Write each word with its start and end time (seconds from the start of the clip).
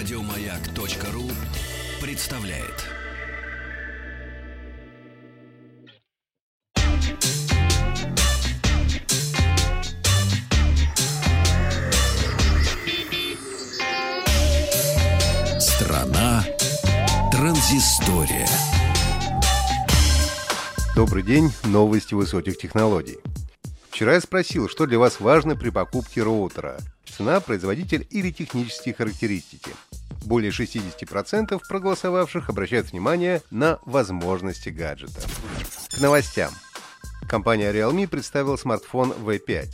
Радиомаяк.ру 0.00 1.30
представляет. 2.00 2.86
Страна 15.60 16.46
транзистория. 17.30 18.48
Добрый 20.96 21.22
день, 21.22 21.50
новости 21.64 22.14
высоких 22.14 22.56
технологий. 22.56 23.18
Вчера 23.90 24.14
я 24.14 24.20
спросил, 24.22 24.66
что 24.70 24.86
для 24.86 24.98
вас 24.98 25.20
важно 25.20 25.56
при 25.56 25.68
покупке 25.68 26.22
роутера– 26.22 26.78
цена, 27.20 27.40
производитель 27.40 28.06
или 28.10 28.30
технические 28.30 28.94
характеристики. 28.94 29.72
Более 30.24 30.50
60% 30.50 31.60
проголосовавших 31.68 32.50
обращают 32.50 32.92
внимание 32.92 33.42
на 33.50 33.78
возможности 33.84 34.68
гаджета. 34.68 35.20
К 35.90 36.00
новостям. 36.00 36.52
Компания 37.28 37.72
Realme 37.72 38.08
представила 38.08 38.56
смартфон 38.56 39.12
V5. 39.12 39.68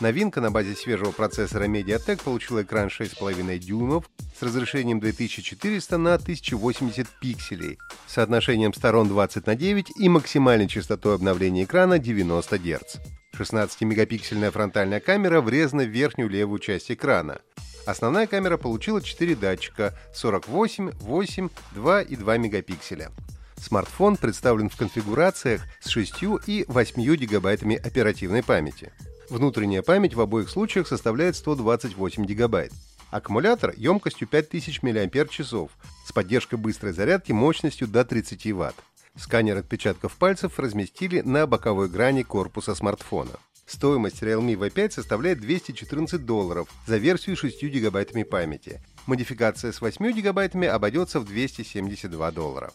Новинка 0.00 0.40
на 0.40 0.50
базе 0.50 0.74
свежего 0.74 1.12
процессора 1.12 1.68
MediaTek 1.68 2.24
получила 2.24 2.62
экран 2.62 2.88
6,5 2.88 3.58
дюймов 3.58 4.10
с 4.38 4.42
разрешением 4.42 4.98
2400 4.98 5.98
на 5.98 6.14
1080 6.14 7.06
пикселей, 7.20 7.78
соотношением 8.08 8.74
сторон 8.74 9.08
20 9.08 9.46
на 9.46 9.54
9 9.54 9.92
и 10.00 10.08
максимальной 10.08 10.66
частотой 10.66 11.14
обновления 11.14 11.64
экрана 11.64 11.98
90 11.98 12.58
Гц. 12.58 12.96
16-мегапиксельная 13.38 14.50
фронтальная 14.50 15.00
камера 15.00 15.40
врезана 15.40 15.84
в 15.84 15.88
верхнюю 15.88 16.28
левую 16.28 16.58
часть 16.58 16.90
экрана. 16.90 17.40
Основная 17.84 18.26
камера 18.26 18.56
получила 18.56 19.02
4 19.02 19.34
датчика 19.34 19.94
48, 20.14 20.92
8, 21.00 21.48
2 21.72 22.02
и 22.02 22.16
2 22.16 22.38
мегапикселя. 22.38 23.10
Смартфон 23.56 24.16
представлен 24.16 24.68
в 24.68 24.76
конфигурациях 24.76 25.62
с 25.80 25.88
6 25.88 26.14
и 26.46 26.64
8 26.68 27.16
гигабайтами 27.16 27.76
оперативной 27.76 28.42
памяти. 28.42 28.92
Внутренняя 29.30 29.82
память 29.82 30.14
в 30.14 30.20
обоих 30.20 30.48
случаях 30.48 30.86
составляет 30.86 31.36
128 31.36 32.24
гигабайт. 32.24 32.72
Аккумулятор 33.10 33.74
емкостью 33.76 34.26
5000 34.28 34.82
мАч 34.82 35.40
с 35.40 36.12
поддержкой 36.12 36.56
быстрой 36.56 36.92
зарядки 36.92 37.32
мощностью 37.32 37.88
до 37.88 38.04
30 38.04 38.52
Вт. 38.52 38.74
Сканер 39.16 39.58
отпечатков 39.58 40.16
пальцев 40.16 40.58
разместили 40.58 41.20
на 41.20 41.46
боковой 41.46 41.88
грани 41.88 42.22
корпуса 42.22 42.74
смартфона. 42.74 43.32
Стоимость 43.72 44.22
Realme 44.22 44.54
V5 44.54 44.90
составляет 44.90 45.40
214 45.40 46.26
долларов 46.26 46.68
за 46.86 46.98
версию 46.98 47.38
6 47.38 47.62
гигабайтами 47.62 48.22
памяти. 48.22 48.82
Модификация 49.06 49.72
с 49.72 49.80
8 49.80 50.12
гигабайтами 50.12 50.68
обойдется 50.68 51.20
в 51.20 51.24
272 51.24 52.30
доллара. 52.32 52.70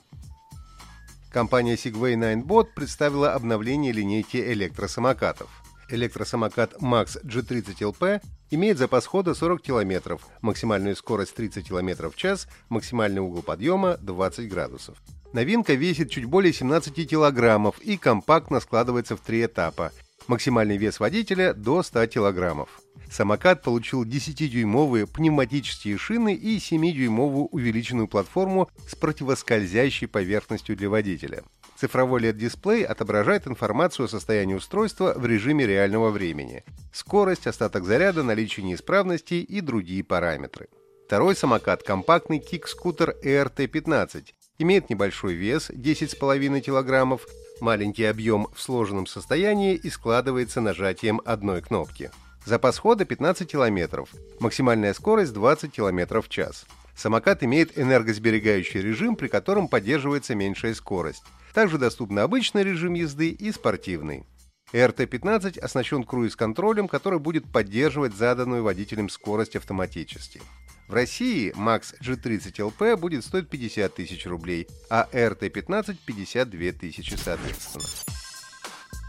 Компания 1.31 1.75
Segway 1.75 2.15
Ninebot 2.15 2.69
представила 2.75 3.33
обновление 3.33 3.91
линейки 3.91 4.37
электросамокатов. 4.37 5.49
Электросамокат 5.89 6.73
Max 6.81 7.23
G30 7.23 7.77
LP 7.79 8.19
имеет 8.49 8.79
запас 8.79 9.05
хода 9.05 9.35
40 9.35 9.61
км, 9.61 10.19
максимальную 10.41 10.95
скорость 10.95 11.35
30 11.35 11.67
км 11.67 12.09
в 12.09 12.15
час, 12.15 12.47
максимальный 12.69 13.21
угол 13.21 13.43
подъема 13.43 13.97
20 13.97 14.49
градусов. 14.49 14.97
Новинка 15.31 15.75
весит 15.75 16.09
чуть 16.09 16.25
более 16.25 16.53
17 16.53 17.07
килограммов 17.07 17.79
и 17.81 17.97
компактно 17.97 18.59
складывается 18.59 19.15
в 19.15 19.21
три 19.21 19.45
этапа. 19.45 19.91
Максимальный 20.27 20.77
вес 20.77 20.99
водителя 20.99 21.53
до 21.53 21.83
100 21.83 22.07
килограммов. 22.07 22.81
Самокат 23.09 23.63
получил 23.63 24.03
10-дюймовые 24.03 25.07
пневматические 25.07 25.97
шины 25.97 26.33
и 26.33 26.57
7-дюймовую 26.57 27.47
увеличенную 27.51 28.09
платформу 28.09 28.69
с 28.87 28.95
противоскользящей 28.95 30.07
поверхностью 30.07 30.75
для 30.75 30.89
водителя. 30.89 31.43
Цифровой 31.77 32.21
LED-дисплей 32.21 32.83
отображает 32.83 33.47
информацию 33.47 34.05
о 34.07 34.09
состоянии 34.09 34.55
устройства 34.55 35.13
в 35.15 35.25
режиме 35.25 35.65
реального 35.65 36.09
времени. 36.09 36.63
Скорость, 36.91 37.47
остаток 37.47 37.85
заряда, 37.85 38.23
наличие 38.23 38.65
неисправностей 38.65 39.41
и 39.41 39.61
другие 39.61 40.03
параметры. 40.03 40.67
Второй 41.05 41.37
самокат– 41.37 41.83
компактный 41.85 42.39
кик-скутер 42.39 43.15
ERT-15. 43.23 44.25
Имеет 44.59 44.89
небольшой 44.89 45.35
вес– 45.35 45.69
10,5 45.71 46.61
кг, 46.61 47.23
маленький 47.61 48.05
объем 48.05 48.47
в 48.53 48.61
сложенном 48.61 49.07
состоянии 49.07 49.75
и 49.75 49.89
складывается 49.89 50.61
нажатием 50.61 51.21
одной 51.25 51.61
кнопки. 51.61 52.11
Запас 52.45 52.77
хода 52.77 53.03
15 53.03 53.51
км, 53.51 54.05
максимальная 54.39 54.93
скорость 54.93 55.33
20 55.33 55.71
км 55.71 56.21
в 56.21 56.29
час. 56.29 56.65
Самокат 56.95 57.43
имеет 57.43 57.77
энергосберегающий 57.77 58.81
режим, 58.81 59.15
при 59.15 59.27
котором 59.27 59.67
поддерживается 59.67 60.33
меньшая 60.33 60.73
скорость. 60.73 61.23
Также 61.53 61.77
доступны 61.77 62.21
обычный 62.21 62.63
режим 62.63 62.93
езды 62.93 63.29
и 63.29 63.51
спортивный. 63.51 64.25
RT-15 64.73 65.59
оснащен 65.59 66.03
круиз-контролем, 66.03 66.87
который 66.87 67.19
будет 67.19 67.51
поддерживать 67.51 68.15
заданную 68.15 68.63
водителем 68.63 69.09
скорость 69.09 69.55
автоматически. 69.55 70.41
В 70.87 70.93
России 70.93 71.53
Max 71.57 71.93
G30 72.01 72.55
LP 72.55 72.95
будет 72.95 73.25
стоить 73.25 73.49
50 73.49 73.93
тысяч 73.93 74.25
рублей, 74.25 74.67
а 74.89 75.07
RT15 75.11 75.97
52 76.05 76.71
тысячи 76.71 77.15
соответственно. 77.15 77.83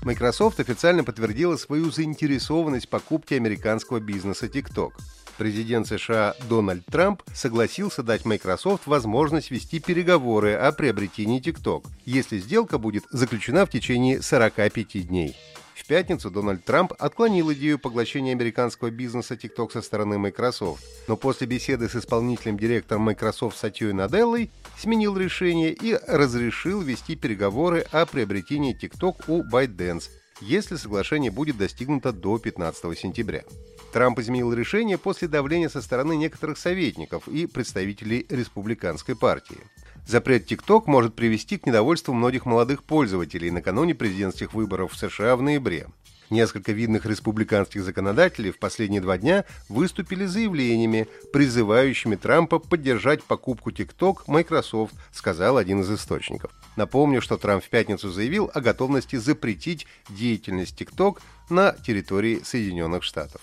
Microsoft 0.03 0.59
официально 0.59 1.05
подтвердила 1.05 1.57
свою 1.57 1.91
заинтересованность 1.91 2.87
в 2.87 2.91
покупке 2.91 3.37
американского 3.37 4.01
бизнеса 4.01 4.47
TikTok. 4.47 4.93
Президент 5.37 5.87
США 5.87 6.35
Дональд 6.49 6.85
Трамп 6.87 7.23
согласился 7.33 8.03
дать 8.03 8.25
Microsoft 8.25 8.87
возможность 8.87 9.53
вести 9.53 9.79
переговоры 9.79 10.55
о 10.55 10.73
приобретении 10.73 11.41
TikTok, 11.41 11.87
если 12.05 12.39
сделка 12.39 12.79
будет 12.79 13.05
заключена 13.11 13.67
в 13.67 13.71
течение 13.71 14.21
45 14.21 15.07
дней. 15.07 15.37
В 15.79 15.87
пятницу 15.87 16.29
Дональд 16.29 16.65
Трамп 16.65 16.93
отклонил 16.99 17.53
идею 17.53 17.79
поглощения 17.79 18.33
американского 18.33 18.91
бизнеса 18.91 19.35
TikTok 19.35 19.73
со 19.73 19.81
стороны 19.81 20.19
Microsoft, 20.19 20.85
но 21.07 21.17
после 21.17 21.47
беседы 21.47 21.89
с 21.89 21.95
исполнительным 21.95 22.59
директором 22.59 23.03
Microsoft 23.03 23.57
Сатьей 23.57 23.93
Наделлой 23.93 24.51
сменил 24.77 25.17
решение 25.17 25.73
и 25.73 25.95
разрешил 26.09 26.81
вести 26.81 27.15
переговоры 27.15 27.87
о 27.93 28.07
приобретении 28.07 28.77
TikTok 28.77 29.25
у 29.29 29.45
ByteDance, 29.45 30.11
если 30.41 30.75
соглашение 30.75 31.31
будет 31.31 31.57
достигнуто 31.57 32.13
до 32.13 32.39
15 32.39 32.99
сентября. 32.99 33.45
Трамп 33.93 34.19
изменил 34.19 34.53
решение 34.53 34.99
после 34.99 35.29
давления 35.29 35.69
со 35.69 35.81
стороны 35.81 36.17
некоторых 36.17 36.59
советников 36.59 37.29
и 37.29 37.47
представителей 37.47 38.27
республиканской 38.29 39.17
партии. 39.17 39.59
Запрет 40.09 40.51
TikTok 40.51 40.85
может 40.87 41.15
привести 41.15 41.59
к 41.59 41.67
недовольству 41.67 42.15
многих 42.15 42.47
молодых 42.47 42.83
пользователей 42.83 43.51
накануне 43.51 43.95
президентских 43.95 44.55
выборов 44.55 44.95
в 44.95 44.97
США 44.97 45.37
в 45.37 45.43
ноябре. 45.43 45.87
Несколько 46.31 46.73
видных 46.73 47.05
республиканских 47.05 47.83
законодателей 47.83 48.51
в 48.51 48.59
последние 48.59 49.03
два 49.03 49.19
дня 49.19 49.45
выступили 49.69 50.25
заявлениями, 50.25 51.09
призывающими 51.31 52.17
Трампа 52.17 52.59
поддержать 52.59 53.23
покупку 53.23 53.71
TikTok 53.71 54.21
Microsoft, 54.29 54.95
сказал 55.13 55.59
один 55.59 55.83
из 55.83 55.91
источников. 55.91 56.53
Напомню, 56.77 57.21
что 57.21 57.37
Трамп 57.37 57.63
в 57.63 57.69
пятницу 57.69 58.09
заявил 58.09 58.51
о 58.55 58.63
готовности 58.63 59.17
запретить 59.17 59.87
деятельность 60.09 60.81
TikTok 60.81 61.19
на 61.51 61.73
территории 61.73 62.41
Соединенных 62.43 63.03
Штатов. 63.03 63.43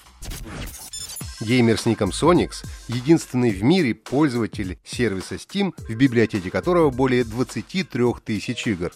Геймер 1.42 1.78
с 1.78 1.86
ником 1.86 2.12
Sonix– 2.12 2.66
единственный 2.88 3.52
в 3.52 3.62
мире 3.62 3.94
пользователь 3.94 4.78
сервиса 4.86 5.36
Steam, 5.36 5.74
в 5.78 5.94
библиотеке 5.94 6.50
которого 6.50 6.92
более 6.92 7.26
23 7.26 8.04
тысяч 8.24 8.66
игр. 8.68 8.94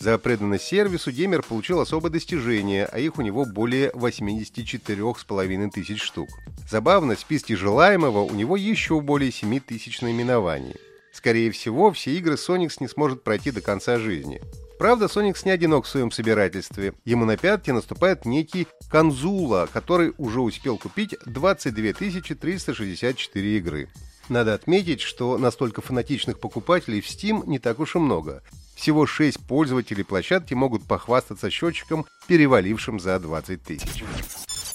За 0.00 0.18
преданность 0.18 0.64
сервису 0.64 1.12
геймер 1.12 1.42
получил 1.42 1.78
особое 1.78 2.10
достижение, 2.10 2.86
а 2.86 2.98
их 2.98 3.18
у 3.18 3.22
него 3.22 3.44
более 3.44 3.90
84,5 3.90 5.70
тысяч 5.70 6.02
штук. 6.02 6.28
Забавно, 6.68 7.14
в 7.14 7.20
списке 7.20 7.54
желаемого 7.54 8.22
у 8.22 8.34
него 8.34 8.56
еще 8.56 9.00
более 9.00 9.30
7 9.30 9.60
тысяч 9.60 10.00
наименований. 10.00 10.74
Скорее 11.12 11.52
всего, 11.52 11.92
все 11.92 12.16
игры 12.16 12.34
Sonix 12.34 12.78
не 12.80 12.88
сможет 12.88 13.22
пройти 13.22 13.52
до 13.52 13.60
конца 13.60 13.98
жизни. 13.98 14.42
Правда, 14.78 15.08
Соникс 15.08 15.44
не 15.44 15.50
одинок 15.50 15.86
в 15.86 15.88
своем 15.88 16.10
собирательстве. 16.10 16.92
Ему 17.04 17.24
на 17.24 17.36
пятки 17.36 17.70
наступает 17.70 18.26
некий 18.26 18.66
Канзула, 18.90 19.68
который 19.72 20.12
уже 20.18 20.40
успел 20.40 20.76
купить 20.76 21.14
22 21.24 21.92
364 21.92 23.56
игры. 23.56 23.88
Надо 24.28 24.54
отметить, 24.54 25.00
что 25.00 25.38
настолько 25.38 25.80
фанатичных 25.80 26.40
покупателей 26.40 27.00
в 27.00 27.06
Steam 27.06 27.46
не 27.46 27.58
так 27.58 27.78
уж 27.78 27.94
и 27.96 27.98
много. 27.98 28.42
Всего 28.74 29.06
6 29.06 29.46
пользователей 29.46 30.04
площадки 30.04 30.52
могут 30.52 30.86
похвастаться 30.86 31.48
счетчиком, 31.48 32.06
перевалившим 32.26 33.00
за 33.00 33.18
20 33.18 33.62
тысяч. 33.62 34.04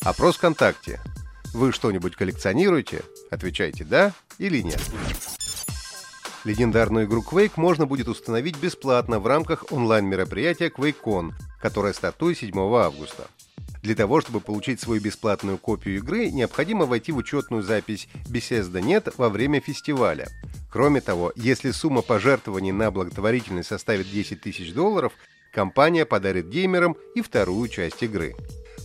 Опрос 0.02 0.38
ВКонтакте. 0.38 1.00
Вы 1.54 1.72
что-нибудь 1.72 2.16
коллекционируете? 2.16 3.04
Отвечайте 3.30 3.84
«да» 3.84 4.14
или 4.40 4.62
«нет». 4.62 4.82
Легендарную 6.44 7.06
игру 7.06 7.22
Quake 7.22 7.54
можно 7.56 7.86
будет 7.86 8.08
установить 8.08 8.58
бесплатно 8.58 9.20
в 9.20 9.28
рамках 9.28 9.72
онлайн-мероприятия 9.72 10.70
QuakeCon, 10.70 11.34
которое 11.62 11.94
стартует 11.94 12.40
7 12.40 12.58
августа. 12.76 13.28
Для 13.84 13.94
того, 13.94 14.22
чтобы 14.22 14.40
получить 14.40 14.80
свою 14.80 15.02
бесплатную 15.02 15.60
копию 15.60 15.98
игры, 15.98 16.32
необходимо 16.32 16.86
войти 16.86 17.12
в 17.12 17.18
учетную 17.18 17.62
запись 17.62 18.08
Bethesda.net 18.28 19.14
во 19.18 19.30
время 19.30 19.60
фестиваля. 19.60 20.30
Кроме 20.72 21.02
того, 21.02 21.32
если 21.36 21.70
сумма 21.70 22.02
пожертвований 22.02 22.72
на 22.72 22.90
благотворительность 22.90 23.70
составит 23.70 24.10
10 24.10 24.42
тысяч 24.42 24.74
долларов, 24.74 25.14
компания 25.54 26.06
подарит 26.06 26.50
геймерам 26.50 26.96
и 27.14 27.22
вторую 27.22 27.68
часть 27.70 28.02
игры. 28.02 28.36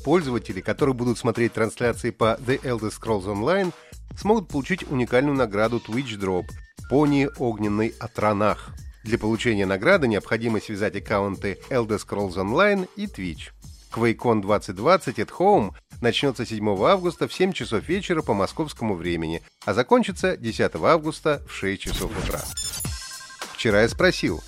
Пользователи, 0.04 0.60
которые 0.60 0.94
будут 0.94 1.16
смотреть 1.16 1.54
трансляции 1.54 2.10
по 2.10 2.38
The 2.46 2.60
Elder 2.60 2.92
Scrolls 2.92 3.24
Online, 3.24 3.72
смогут 4.16 4.48
получить 4.48 4.90
уникальную 4.90 5.36
награду 5.36 5.78
Twitch 5.78 6.18
Drop– 6.18 6.44
пони 6.88 7.28
огненный 7.38 7.94
Атранах. 7.98 8.70
Для 9.04 9.18
получения 9.18 9.66
награды 9.66 10.08
необходимо 10.08 10.60
связать 10.60 10.96
аккаунты 10.96 11.58
Elder 11.70 11.98
Scrolls 11.98 12.34
Online 12.34 12.88
и 12.96 13.06
Twitch. 13.06 13.50
QuakeCon 13.92 14.42
2020 14.42 15.18
at 15.18 15.30
Home 15.38 15.72
начнется 16.00 16.44
7 16.44 16.68
августа 16.84 17.28
в 17.28 17.32
7 17.32 17.52
часов 17.52 17.88
вечера 17.88 18.22
по 18.22 18.34
московскому 18.34 18.94
времени, 18.94 19.42
а 19.64 19.74
закончится 19.74 20.36
10 20.36 20.74
августа 20.74 21.42
в 21.48 21.52
6 21.52 21.80
часов 21.80 22.10
утра. 22.18 22.40
Вчера 23.54 23.82
я 23.82 23.88
спросил, 23.88 24.42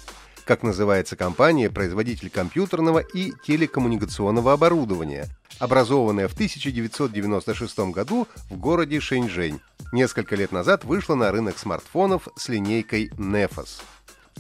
как 0.44 0.62
называется 0.62 1.16
компания, 1.16 1.70
производитель 1.70 2.30
компьютерного 2.30 2.98
и 2.98 3.32
телекоммуникационного 3.46 4.52
оборудования, 4.52 5.28
образованная 5.58 6.28
в 6.28 6.34
1996 6.34 7.78
году 7.90 8.26
в 8.50 8.56
городе 8.58 9.00
Шэньчжэнь. 9.00 9.60
Несколько 9.92 10.36
лет 10.36 10.52
назад 10.52 10.84
вышла 10.84 11.14
на 11.14 11.30
рынок 11.32 11.58
смартфонов 11.58 12.28
с 12.36 12.48
линейкой 12.48 13.08
Nefos. 13.16 13.82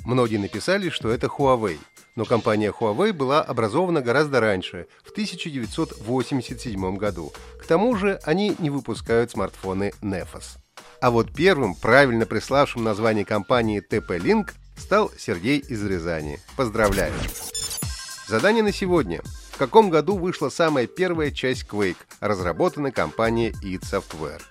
Многие 0.04 0.36
написали, 0.36 0.90
что 0.90 1.10
это 1.10 1.26
Huawei– 1.26 1.78
но 2.18 2.24
компания 2.24 2.72
Huawei 2.72 3.12
была 3.12 3.42
образована 3.42 4.00
гораздо 4.00 4.40
раньше, 4.40 4.88
в 5.04 5.12
1987 5.12 6.96
году. 6.96 7.32
К 7.62 7.64
тому 7.64 7.94
же 7.94 8.18
они 8.24 8.56
не 8.58 8.70
выпускают 8.70 9.30
смартфоны 9.30 9.92
Nefos. 10.02 10.58
А 11.00 11.12
вот 11.12 11.32
первым, 11.32 11.76
правильно 11.76 12.26
приславшим 12.26 12.82
название 12.82 13.24
компании 13.24 13.80
TP-Link, 13.80 14.50
стал 14.76 15.12
Сергей 15.16 15.58
из 15.58 15.80
Рязани. 15.86 16.40
Поздравляю! 16.56 17.14
Задание 18.26 18.64
на 18.64 18.72
сегодня. 18.72 19.22
В 19.52 19.56
каком 19.56 19.88
году 19.88 20.18
вышла 20.18 20.48
самая 20.48 20.88
первая 20.88 21.30
часть 21.30 21.68
Quake, 21.70 21.98
разработанная 22.18 22.90
компанией 22.90 23.54
id 23.62 23.82
Software? 23.82 24.42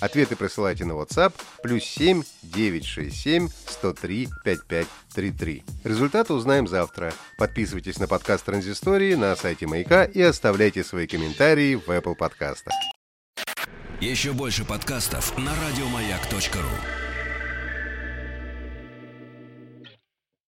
Ответы 0.00 0.36
присылайте 0.36 0.84
на 0.84 0.92
WhatsApp 0.92 1.32
плюс 1.62 1.84
7 1.84 2.22
967 2.42 3.48
103 3.66 4.28
5533. 4.44 5.64
Результаты 5.84 6.32
узнаем 6.32 6.66
завтра. 6.66 7.12
Подписывайтесь 7.36 7.98
на 7.98 8.06
подкаст 8.06 8.44
Транзистории 8.44 9.14
на 9.14 9.34
сайте 9.36 9.66
Маяка 9.66 10.04
и 10.04 10.20
оставляйте 10.20 10.84
свои 10.84 11.06
комментарии 11.06 11.74
в 11.74 11.88
Apple 11.88 12.14
подкастах. 12.14 12.74
Еще 14.00 14.32
больше 14.32 14.64
подкастов 14.64 15.36
на 15.36 15.52
радиомаяк.ру 15.56 17.07